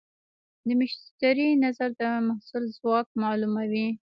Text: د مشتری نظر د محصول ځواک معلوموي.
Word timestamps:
د 0.67 0.67
مشتری 0.79 1.47
نظر 1.63 1.89
د 1.99 2.03
محصول 2.27 2.63
ځواک 2.77 3.07
معلوموي. 3.21 3.87